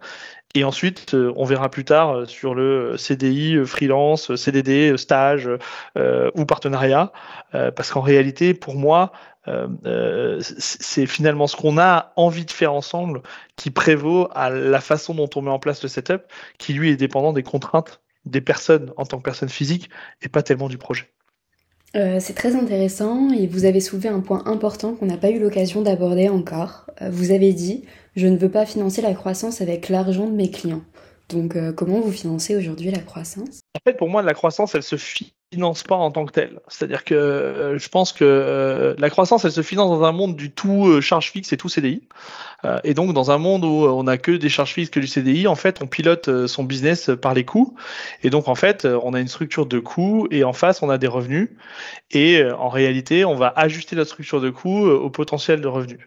[0.54, 5.48] Et ensuite, euh, on verra plus tard euh, sur le CDI, euh, freelance, CDD, stage
[6.34, 7.12] ou partenariat,
[7.52, 9.12] parce qu'en réalité, pour moi,
[10.48, 13.22] c'est finalement ce qu'on a envie de faire ensemble
[13.56, 16.22] qui prévaut à la façon dont on met en place le setup,
[16.58, 19.90] qui lui est dépendant des contraintes des personnes en tant que personne physique
[20.22, 21.08] et pas tellement du projet.
[21.94, 25.82] C'est très intéressant et vous avez soulevé un point important qu'on n'a pas eu l'occasion
[25.82, 26.86] d'aborder encore.
[27.10, 27.84] vous avez dit
[28.16, 30.82] je ne veux pas financer la croissance avec l'argent de mes clients.
[31.28, 33.60] Donc, euh, comment vous financez aujourd'hui la croissance?
[33.76, 34.96] En fait, pour moi, la croissance, elle se
[35.52, 36.60] finance pas en tant que tel.
[36.68, 40.36] C'est-à-dire que euh, je pense que euh, la croissance, elle se finance dans un monde
[40.36, 42.02] du tout euh, charge fixe et tout CDI.
[42.84, 45.48] et donc, dans un monde où on n'a que des charges fixes, que du CDI,
[45.48, 47.74] en fait, on pilote son business par les coûts.
[48.22, 50.98] Et donc, en fait, on a une structure de coûts et en face, on a
[50.98, 51.48] des revenus.
[52.10, 56.00] Et en réalité, on va ajuster notre structure de coûts au potentiel de revenus.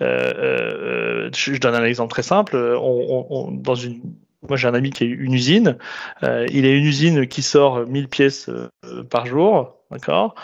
[0.00, 2.56] je donne un exemple très simple.
[2.56, 4.00] On, on, dans une
[4.46, 5.78] moi, j'ai un ami qui a une usine.
[6.22, 9.74] Euh, il a une usine qui sort 1000 pièces euh, par jour.
[9.90, 10.34] D'accord?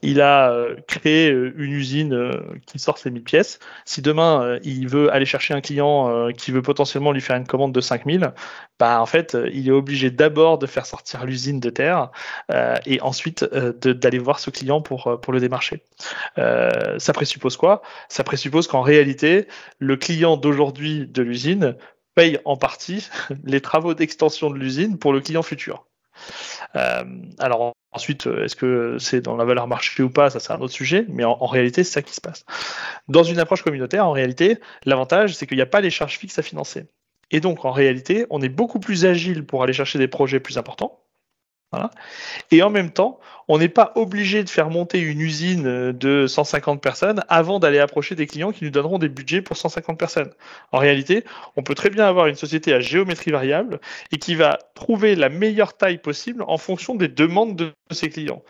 [0.00, 2.32] Il a euh, créé une usine
[2.66, 3.58] qui sort ces 1000 pièces.
[3.84, 7.72] Si demain, il veut aller chercher un client qui veut potentiellement lui faire une commande
[7.72, 8.32] de 5000,
[8.80, 12.12] bah, en fait, il est obligé d'abord de faire sortir l'usine de terre
[12.86, 15.82] et ensuite d'aller voir ce client pour le démarcher.
[16.36, 17.82] ça présuppose quoi?
[18.08, 19.46] Ça présuppose qu'en réalité,
[19.78, 21.76] le client d'aujourd'hui de l'usine
[22.14, 23.08] paye en partie
[23.44, 25.86] les travaux d'extension de l'usine pour le client futur.
[26.76, 27.04] Euh,
[27.38, 30.72] alors ensuite, est-ce que c'est dans la valeur marché ou pas Ça, c'est un autre
[30.72, 32.44] sujet, mais en, réalité, c'est ça qui se passe.
[33.08, 36.38] Dans une approche communautaire, en réalité, l'avantage, c'est qu'il n'y a pas les charges fixes
[36.38, 36.86] à financer.
[37.30, 40.58] Et donc, en réalité, on est beaucoup plus agile pour aller chercher des projets plus
[40.58, 41.03] importants.
[42.50, 46.80] Et en même temps, on n'est pas obligé de faire monter une usine de 150
[46.82, 50.30] personnes avant d'aller approcher des clients qui nous donneront des budgets pour 150 personnes.
[50.72, 51.24] En réalité,
[51.56, 53.80] on peut très bien avoir une société à géométrie variable
[54.12, 58.42] et qui va trouver la meilleure taille possible en fonction des demandes de ses clients.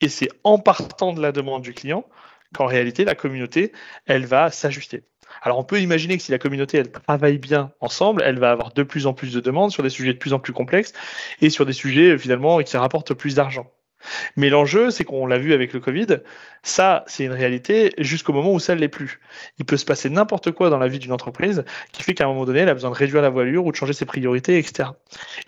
[0.00, 2.04] Et c'est en partant de la demande du client
[2.54, 3.72] qu'en réalité, la communauté,
[4.06, 5.04] elle va s'ajuster.
[5.40, 8.72] Alors on peut imaginer que si la communauté elle travaille bien ensemble, elle va avoir
[8.72, 10.92] de plus en plus de demandes sur des sujets de plus en plus complexes
[11.40, 13.70] et sur des sujets finalement qui rapportent plus d'argent.
[14.36, 16.06] Mais l'enjeu, c'est qu'on l'a vu avec le Covid,
[16.62, 19.20] ça, c'est une réalité jusqu'au moment où ça ne l'est plus.
[19.58, 22.28] Il peut se passer n'importe quoi dans la vie d'une entreprise qui fait qu'à un
[22.28, 24.90] moment donné, elle a besoin de réduire la voilure ou de changer ses priorités, etc.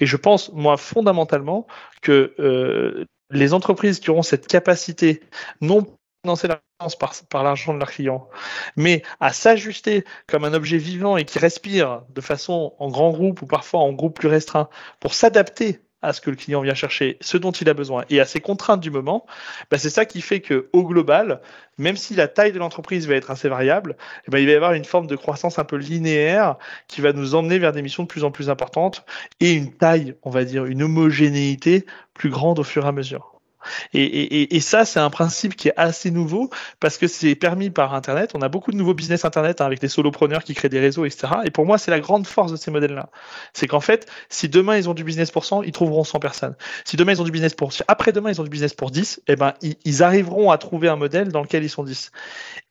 [0.00, 1.66] Et je pense, moi, fondamentalement,
[2.02, 5.20] que euh, les entreprises qui auront cette capacité,
[5.60, 5.86] non
[6.24, 6.62] financer la
[6.98, 8.28] par, par l'argent de leurs clients,
[8.76, 13.42] mais à s'ajuster comme un objet vivant et qui respire de façon en grand groupe
[13.42, 17.18] ou parfois en groupe plus restreint pour s'adapter à ce que le client vient chercher,
[17.20, 19.26] ce dont il a besoin et à ses contraintes du moment,
[19.70, 21.42] bah c'est ça qui fait que au global,
[21.76, 24.54] même si la taille de l'entreprise va être assez variable, eh ben, il va y
[24.54, 26.56] avoir une forme de croissance un peu linéaire
[26.88, 29.04] qui va nous emmener vers des missions de plus en plus importantes
[29.40, 31.84] et une taille, on va dire, une homogénéité
[32.14, 33.33] plus grande au fur et à mesure.
[33.92, 36.50] Et, ça, c'est un principe qui est assez nouveau
[36.80, 38.32] parce que c'est permis par Internet.
[38.34, 41.04] On a beaucoup de nouveaux business Internet hein, avec les solopreneurs qui créent des réseaux,
[41.04, 41.34] etc.
[41.44, 43.10] Et pour moi, c'est la grande force de ces modèles-là.
[43.52, 46.56] C'est qu'en fait, si demain ils ont du business pour 100, ils trouveront 100 personnes.
[46.84, 49.36] Si demain ils ont du business pour après-demain ils ont du business pour 10, eh
[49.36, 52.10] ben ils, arriveront à trouver un modèle dans lequel ils sont 10.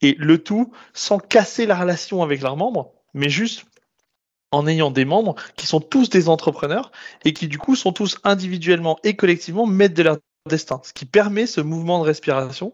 [0.01, 3.65] Et le tout sans casser la relation avec leurs membres, mais juste
[4.51, 6.91] en ayant des membres qui sont tous des entrepreneurs
[7.25, 10.17] et qui du coup sont tous individuellement et collectivement mettre de leur
[10.49, 12.73] destin, ce qui permet ce mouvement de respiration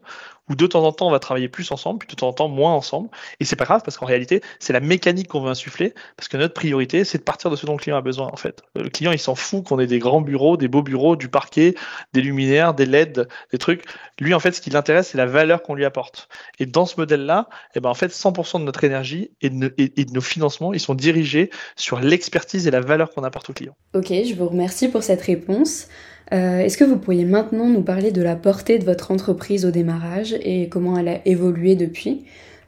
[0.49, 2.47] où de temps en temps on va travailler plus ensemble, puis de temps en temps
[2.47, 3.10] moins ensemble.
[3.39, 6.38] Et c'est pas grave parce qu'en réalité, c'est la mécanique qu'on veut insuffler parce que
[6.38, 8.63] notre priorité, c'est de partir de ce dont le client a besoin en fait.
[8.75, 11.75] Le client, il s'en fout qu'on ait des grands bureaux, des beaux bureaux, du parquet,
[12.13, 13.84] des luminaires, des LED, des trucs.
[14.19, 16.27] Lui, en fait, ce qui l'intéresse, c'est la valeur qu'on lui apporte.
[16.58, 20.05] Et dans ce modèle-là, eh ben, en fait, 100% de notre énergie et de, et
[20.05, 23.75] de nos financements, ils sont dirigés sur l'expertise et la valeur qu'on apporte au client.
[23.93, 25.88] Ok, je vous remercie pour cette réponse.
[26.32, 29.71] Euh, est-ce que vous pourriez maintenant nous parler de la portée de votre entreprise au
[29.71, 32.25] démarrage et comment elle a évolué depuis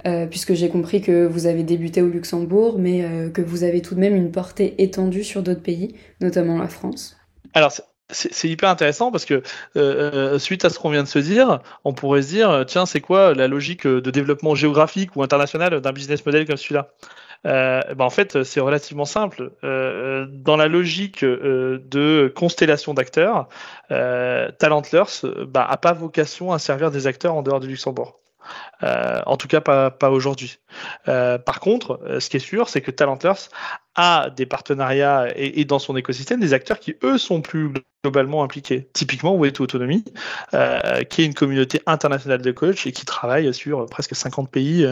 [0.07, 3.83] euh, puisque j'ai compris que vous avez débuté au Luxembourg, mais euh, que vous avez
[3.83, 7.17] tout de même une portée étendue sur d'autres pays, notamment la France.
[7.53, 7.71] Alors,
[8.09, 9.43] c'est hyper intéressant parce que
[10.39, 13.35] suite à ce qu'on vient de se dire, on pourrait se dire, tiens, c'est quoi
[13.35, 16.89] la logique de développement géographique ou international d'un business model comme celui-là?
[17.45, 19.51] Euh, ben en fait, c'est relativement simple.
[19.63, 23.47] Euh, dans la logique euh, de constellation d'acteurs,
[23.91, 28.19] euh, Talentlers bah, a pas vocation à servir des acteurs en dehors du Luxembourg.
[28.83, 30.59] Euh, en tout cas, pas, pas aujourd'hui.
[31.07, 33.49] Euh, par contre, euh, ce qui est sûr, c'est que Talentlers
[33.95, 37.71] a des partenariats et, dans son écosystème des acteurs qui, eux, sont plus
[38.03, 38.89] globalement impliqués.
[38.93, 40.03] Typiquement, Way to Autonomy,
[41.09, 44.87] qui est une communauté internationale de coachs et qui travaille sur presque 50 pays,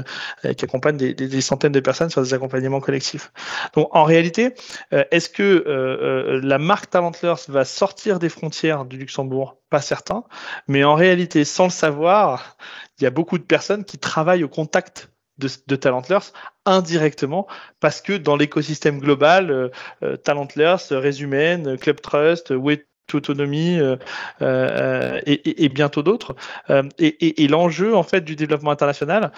[0.57, 3.31] qui accompagne des, des, centaines de personnes sur des accompagnements collectifs.
[3.73, 4.53] Donc, en réalité,
[4.91, 9.57] est-ce que la marque Talentlers va sortir des frontières du Luxembourg?
[9.69, 10.23] Pas certain.
[10.67, 12.57] Mais en réalité, sans le savoir,
[12.99, 16.31] il y a beaucoup de personnes qui travaillent au contact de, de Talentlers
[16.65, 17.47] indirectement
[17.79, 19.69] parce que dans l'écosystème global, euh,
[20.03, 22.85] euh Talentlers, Resumen, Club Trust, Way
[23.17, 23.79] autonomie
[24.41, 26.35] et, et, bientôt d'autres.
[26.99, 29.31] et, l'enjeu en fait du développement international,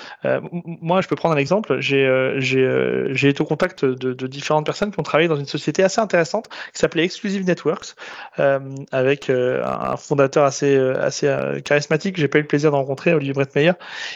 [0.64, 1.80] moi je peux prendre un exemple.
[1.80, 6.02] J'ai été au contact de, de, différentes personnes qui ont travaillé dans une société assez
[6.02, 7.96] intéressante qui s'appelait Exclusive Networks,
[8.92, 11.34] avec un fondateur assez assez
[11.66, 12.18] charismatique.
[12.18, 13.74] J'ai pas eu le plaisir de rencontrer Olivier Brettmeyer.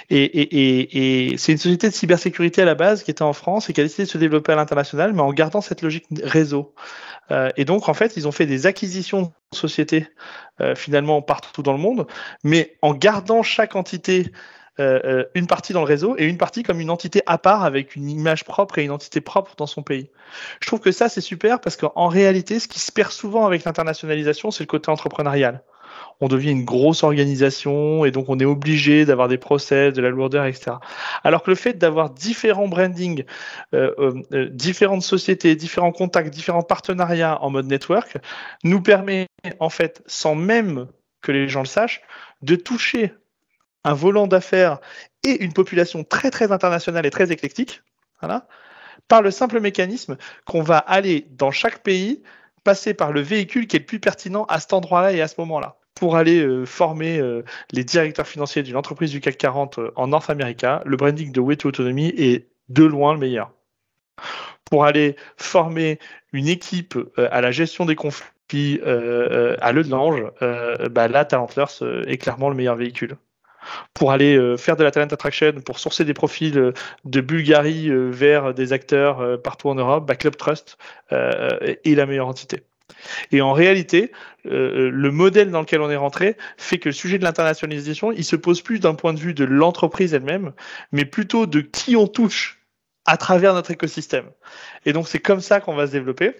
[0.09, 3.73] Et, et c'est une société de cybersécurité à la base qui était en France et
[3.73, 6.73] qui a décidé de se développer à l'international, mais en gardant cette logique réseau.
[7.31, 10.07] Euh, et donc, en fait, ils ont fait des acquisitions de sociétés
[10.61, 12.07] euh, finalement partout dans le monde,
[12.43, 14.31] mais en gardant chaque entité
[14.79, 17.95] euh, une partie dans le réseau et une partie comme une entité à part avec
[17.95, 20.09] une image propre et une entité propre dans son pays.
[20.59, 23.63] Je trouve que ça, c'est super parce qu'en réalité, ce qui se perd souvent avec
[23.63, 25.63] l'internationalisation, c'est le côté entrepreneurial
[26.21, 30.09] on devient une grosse organisation et donc on est obligé d'avoir des process, de la
[30.09, 30.77] lourdeur, etc.
[31.23, 33.23] Alors que le fait d'avoir différents brandings,
[33.73, 38.17] euh, euh, euh, différentes sociétés, différents contacts, différents partenariats en mode network,
[38.63, 39.27] nous permet
[39.59, 40.87] en fait, sans même
[41.21, 42.01] que les gens le sachent,
[42.41, 43.13] de toucher
[43.83, 44.79] un volant d'affaires
[45.23, 47.81] et une population très très internationale et très éclectique,
[49.07, 52.23] par le simple mécanisme qu'on va aller dans chaque pays
[52.63, 55.35] passer par le véhicule qui est le plus pertinent à cet endroit-là et à ce
[55.37, 59.91] moment-là pour aller euh, former euh, les directeurs financiers d'une entreprise du CAC 40 euh,
[59.95, 63.51] en North America, le branding de Way to Autonomy est de loin le meilleur.
[64.65, 65.99] Pour aller former
[66.33, 70.23] une équipe à la gestion des conflits à l'œil de l'ange,
[70.89, 73.17] bah là, Talentlers est clairement le meilleur véhicule
[73.93, 76.73] pour aller faire de la talent attraction, pour sourcer des profils
[77.05, 80.79] de Bulgarie vers des acteurs partout en Europe, bah Club Trust
[81.11, 82.63] est la meilleure entité.
[83.31, 84.11] Et en réalité,
[84.45, 88.23] euh, le modèle dans lequel on est rentré fait que le sujet de l'internationalisation, il
[88.23, 90.53] se pose plus d'un point de vue de l'entreprise elle-même,
[90.91, 92.61] mais plutôt de qui on touche
[93.05, 94.25] à travers notre écosystème.
[94.85, 96.33] Et donc c'est comme ça qu'on va se développer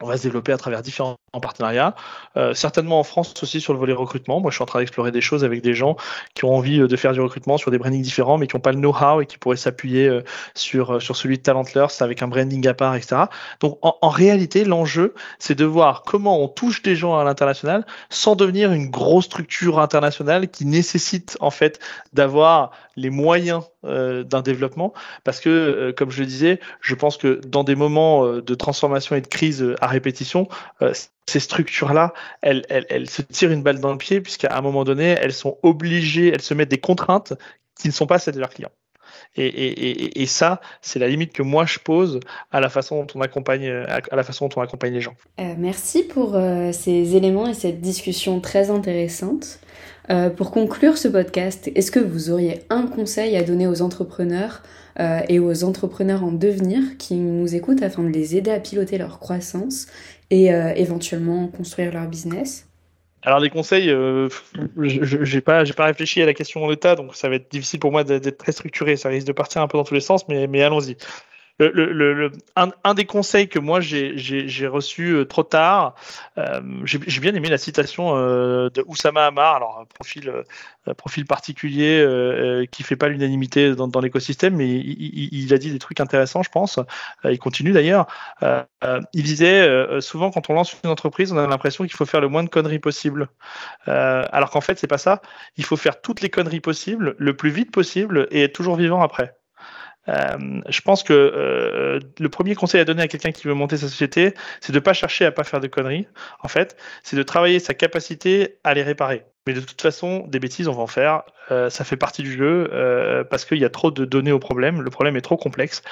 [0.00, 1.94] on va se développer à travers différents partenariats,
[2.36, 4.40] euh, certainement en France aussi sur le volet recrutement.
[4.40, 5.96] Moi, je suis en train d'explorer des choses avec des gens
[6.34, 8.60] qui ont envie euh, de faire du recrutement sur des brandings différents, mais qui n'ont
[8.60, 10.22] pas le know-how et qui pourraient s'appuyer euh,
[10.54, 13.22] sur, sur celui de Talentlers avec un branding à part, etc.
[13.60, 17.86] Donc, en, en réalité, l'enjeu, c'est de voir comment on touche des gens à l'international
[18.10, 21.80] sans devenir une grosse structure internationale qui nécessite en fait
[22.12, 27.62] d'avoir les moyens d'un développement parce que, comme je le disais, je pense que dans
[27.62, 30.48] des moments de transformation et de crise à répétition,
[31.28, 32.12] ces structures-là,
[32.42, 32.64] elles,
[33.08, 36.42] se tirent une balle dans le pied puisqu'à un moment donné, elles sont obligées, elles
[36.42, 37.32] se mettent des contraintes
[37.78, 38.72] qui ne sont pas celles de leurs clients.
[39.38, 43.68] Et, ça, c'est la limite que moi je pose à la façon dont on accompagne,
[43.68, 45.14] à la façon dont on accompagne les gens.
[45.58, 46.38] merci pour
[46.72, 49.60] ces éléments et cette discussion très intéressante.
[50.10, 54.62] Euh, pour conclure ce podcast, est-ce que vous auriez un conseil à donner aux entrepreneurs
[55.00, 58.98] euh, et aux entrepreneurs en devenir qui nous écoutent afin de les aider à piloter
[58.98, 59.86] leur croissance
[60.30, 62.68] et euh, éventuellement construire leur business
[63.22, 67.28] alors les conseils, je n'ai pas, pas réfléchi à la question en l'état, donc ça
[67.28, 68.94] va être difficile pour moi d'être très structuré.
[68.94, 70.96] Ça risque de partir un peu dans tous les sens, mais allons-y
[71.58, 75.94] le, le, un, un, des conseils que moi j'ai reçu euh, trop tard,
[76.36, 81.98] euh, j'ai bien aimé la citation euh, de Oussama Hamar, alors profil, euh, profil particulier
[82.00, 86.00] euh, qui fait pas l'unanimité dans, dans l'écosystème, mais il, il, a dit des trucs
[86.00, 86.78] intéressants, je pense.
[87.24, 88.06] il continue d'ailleurs.
[89.14, 92.28] il disait souvent quand on lance une entreprise, on a l'impression qu'il faut faire le
[92.28, 93.28] moins de conneries possible,
[93.86, 95.22] alors qu'en fait c'est pas ça.
[95.56, 99.02] Il faut faire toutes les conneries possibles, le plus vite possible, et être toujours vivant
[99.02, 99.34] après.
[100.08, 103.76] Euh, je pense que euh, le premier conseil à donner à quelqu'un qui veut monter
[103.76, 106.06] sa société, c'est de ne pas chercher à pas faire de conneries.
[106.42, 109.24] En fait, c'est de travailler sa capacité à les réparer.
[109.46, 111.22] Mais de toute façon, des bêtises, on va en faire.
[111.52, 114.40] Euh, ça fait partie du jeu euh, parce qu'il y a trop de données au
[114.40, 114.82] problème.
[114.82, 115.82] Le problème est trop complexe.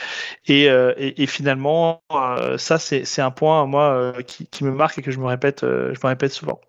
[0.46, 5.02] Et, euh, et, finalement, euh, ça, c'est un point, moi, qui, qui, me marque et
[5.02, 5.66] que je me répète, je
[6.02, 6.60] me répète souvent.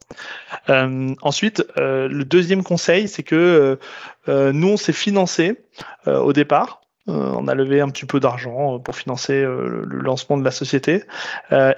[0.67, 3.79] ensuite, le deuxième conseil, c'est que
[4.27, 5.59] nous, on s'est financé
[6.05, 6.81] au départ.
[7.07, 10.43] Euh, on a levé un petit peu d'argent euh, pour financer euh, le lancement de
[10.43, 11.03] la société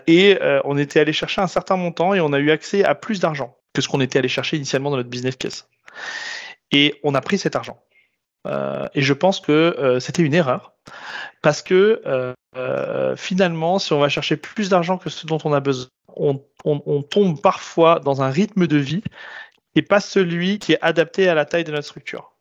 [0.08, 3.20] et on était allé chercher un certain montant et on a eu accès à plus
[3.20, 5.68] d'argent que ce qu'on était allé chercher initialement dans notre business case.
[6.72, 7.78] Et on a pris cet argent.
[8.94, 10.74] et je pense que c'était une erreur
[11.42, 12.02] parce que
[13.18, 17.02] finalement, si on va chercher plus d'argent que ce dont on a besoin, on, on
[17.04, 19.10] tombe parfois dans un rythme de vie qui
[19.78, 22.37] n'est pas celui qui est adapté à la taille de notre structure.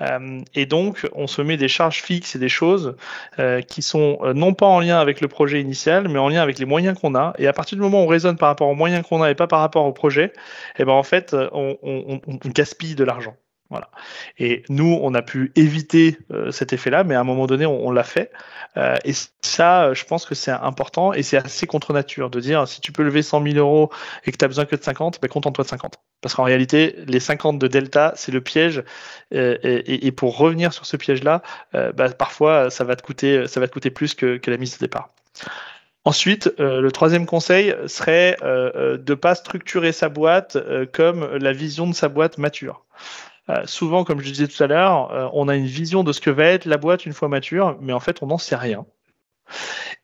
[0.00, 2.96] Euh, et donc, on se met des charges fixes et des choses
[3.38, 6.42] euh, qui sont euh, non pas en lien avec le projet initial, mais en lien
[6.42, 7.34] avec les moyens qu'on a.
[7.38, 9.34] Et à partir du moment où on raisonne par rapport aux moyens qu'on a et
[9.34, 10.32] pas par rapport au projet,
[10.78, 13.36] eh ben en fait, on, gaspille de l'argent.
[13.70, 13.90] Voilà.
[14.38, 16.18] Et nous, on a pu éviter
[16.50, 18.30] cet effet-là, mais à un moment donné, on, l'a fait.
[18.76, 19.12] Euh, et
[19.42, 22.92] ça, je pense que c'est important et c'est assez contre nature de dire si tu
[22.92, 23.90] peux lever 100 000 euros
[24.24, 25.94] et que tu n'as besoin que de 50, ben, contente-toi de 50.
[26.20, 28.82] Parce qu'en réalité, les 50 de Delta, c'est le piège.
[29.34, 34.36] Euh, et, pour revenir sur ce piège-là, bah, parfois, ça va te coûter, plus que,
[34.36, 35.10] que la mise de départ.
[36.04, 40.56] Ensuite, le troisième conseil serait de ne pas structurer sa boîte
[40.92, 42.84] comme la vision de sa boîte mature.
[43.48, 46.20] Euh, souvent, comme je disais tout à l'heure, euh, on a une vision de ce
[46.20, 48.86] que va être la boîte une fois mature, mais en fait, on n'en sait rien.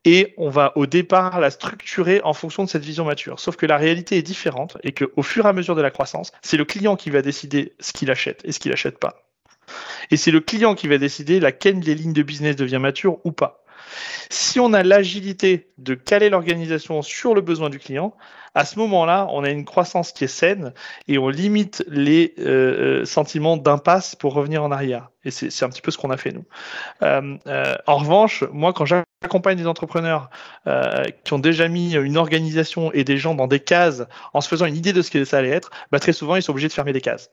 [0.05, 3.40] Et on va au départ la structurer en fonction de cette vision mature.
[3.40, 6.32] Sauf que la réalité est différente et qu'au fur et à mesure de la croissance,
[6.43, 9.24] c'est le client qui va décider ce qu'il achète et ce qu'il n'achète pas.
[10.11, 13.32] Et c'est le client qui va décider laquelle des lignes de business devient mature ou
[13.32, 13.62] pas.
[14.30, 18.14] Si on a l'agilité de caler l'organisation sur le besoin du client,
[18.55, 20.74] à ce moment-là, on a une croissance qui est saine
[21.09, 25.11] et on limite les euh, euh, sentiments d'impasse pour revenir en arrière.
[25.24, 26.45] Et c'est un petit peu ce qu'on a fait nous.
[27.03, 27.39] Euh,
[27.87, 30.30] en revanche, moi, quand j'accompagne des entrepreneurs
[31.24, 34.03] qui ont déjà mis une organisation et des gens dans des cases
[34.35, 36.43] en se faisant une idée de ce que ça allait être, bah, très souvent, ils
[36.43, 37.30] sont obligés de fermer des cases.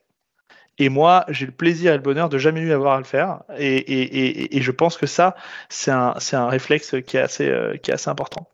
[0.80, 3.42] Et moi, j'ai le plaisir et le bonheur de jamais eu avoir à le faire.
[3.58, 5.36] Et, et, et, je pense que ça,
[5.68, 8.50] c'est un, un, réflexe qui est, assez, euh, qui est assez important.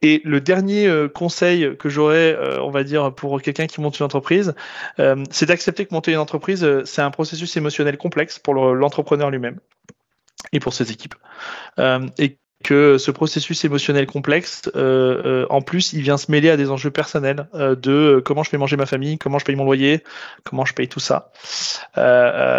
[0.00, 3.98] Et le dernier euh, conseil que j'aurais, euh, on va dire, pour quelqu'un qui monte
[3.98, 4.54] une entreprise,
[5.30, 9.58] c'est d'accepter que monter une entreprise, c'est un processus émotionnel complexe pour l'entrepreneur lui-même
[10.52, 11.16] et pour ses équipes.
[12.18, 16.56] et que ce processus émotionnel complexe, euh, euh, en plus, il vient se mêler à
[16.56, 19.64] des enjeux personnels euh, de comment je fais manger ma famille, comment je paye mon
[19.64, 20.02] loyer,
[20.42, 21.30] comment je paye tout ça.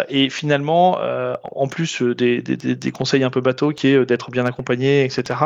[0.08, 0.98] et finalement,
[1.42, 5.40] en plus des, des, des, conseils un peu bateaux qui est d'être bien accompagné, etc.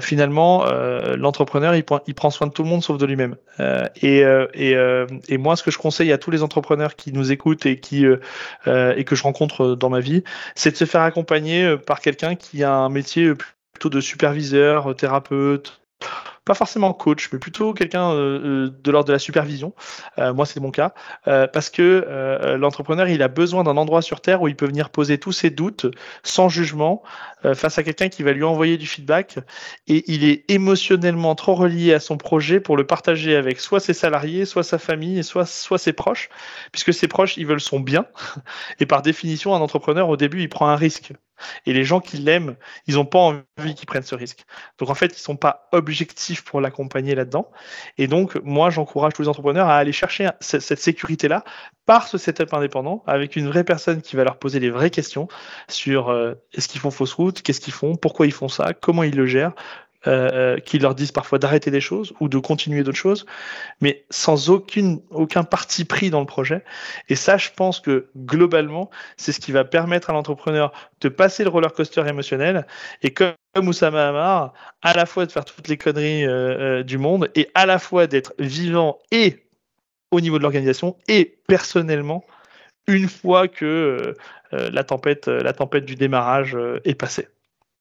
[0.00, 0.64] finalement,
[1.16, 3.36] l'entrepreneur, il, il, prend soin de tout le monde sauf de lui-même.
[4.02, 4.20] et,
[4.54, 4.76] et,
[5.28, 8.04] et, moi, ce que je conseille à tous les entrepreneurs qui nous écoutent et qui
[8.04, 10.22] et que je rencontre dans ma vie,
[10.54, 13.32] c'est de se faire accompagner par quelqu'un qui a un métier
[13.74, 15.82] plutôt de superviseur, thérapeute,
[16.44, 19.74] pas forcément coach, mais plutôt quelqu'un euh, euh, de l'ordre de la supervision.
[20.18, 20.92] Euh, moi, c'est mon cas,
[21.24, 25.18] parce que l'entrepreneur, il a besoin d'un endroit sur Terre où il peut venir poser
[25.18, 25.86] tous ses doutes
[26.22, 27.02] sans jugement
[27.54, 29.38] face à quelqu'un qui va lui envoyer du feedback.
[29.86, 33.94] Et il est émotionnellement trop relié à son projet pour le partager avec soit ses
[33.94, 36.28] salariés, soit sa famille, soit, soit ses proches,
[36.72, 38.06] puisque ses proches, ils veulent son bien.
[38.80, 41.12] Et par définition, un entrepreneur, au début, il prend un risque.
[41.66, 42.56] Et les gens qui l'aiment,
[42.86, 44.44] ils n'ont pas envie qu'ils prennent ce risque.
[44.78, 47.50] Donc en fait, ils ne sont pas objectifs pour l'accompagner là-dedans.
[47.98, 51.44] Et donc, moi, j'encourage tous les entrepreneurs à aller chercher cette sécurité-là
[51.86, 55.28] par ce setup indépendant, avec une vraie personne qui va leur poser les vraies questions
[55.68, 59.02] sur euh, est-ce qu'ils font fausse route, qu'est-ce qu'ils font, pourquoi ils font ça, comment
[59.02, 59.52] ils le gèrent,
[60.06, 63.24] euh, qui leur disent parfois d'arrêter des choses ou de continuer d'autres choses,
[63.80, 66.62] mais sans aucune, aucun parti pris dans le projet.
[67.08, 71.42] Et ça, je pense que globalement, c'est ce qui va permettre à l'entrepreneur de passer
[71.42, 72.66] le roller coaster émotionnel
[73.02, 74.52] et comme Oussama Hamar,
[74.82, 77.78] à la fois de faire toutes les conneries euh, euh, du monde et à la
[77.78, 79.46] fois d'être vivant et
[80.10, 82.26] au niveau de l'organisation et personnellement
[82.86, 84.14] une fois que
[84.52, 87.28] la tempête, la tempête du démarrage est passée.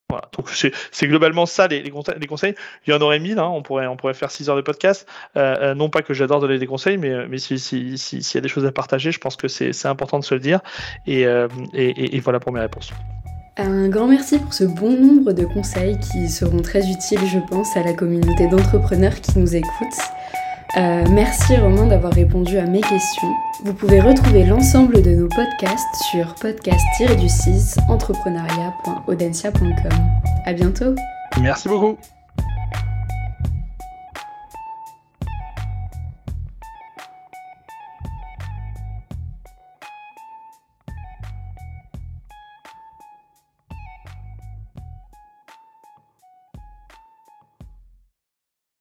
[0.09, 2.55] Donc c'est globalement ça les, conseils.
[2.85, 3.47] Il y en aurait mille, hein.
[3.47, 5.07] on, pourrait, on pourrait faire 6 heures de podcast.
[5.37, 8.41] Euh, euh, non pas que j'adore donner des conseils, mais, mais s'il si, y a
[8.41, 10.59] des choses à partager, je pense que c'est important de se le dire.
[11.07, 12.91] Euh, et, et, voilà pour mes réponses.
[13.57, 17.75] Un grand merci pour ce bon nombre de conseils qui seront très utiles, je pense,
[17.77, 20.22] à la communauté d'entrepreneurs qui nous écoutent.
[20.75, 23.27] Euh, merci Romain d'avoir répondu à mes questions.
[23.63, 29.91] Vous pouvez retrouver l'ensemble de nos podcasts sur podcast-du6 entrepreneuriat.audencia.com.
[30.45, 30.95] À bientôt.
[31.39, 31.95] Merci beaucoup.